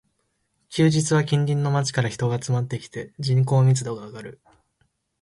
[0.69, 4.41] 休日は近隣の街から人が集まってきて、人口密度が上がる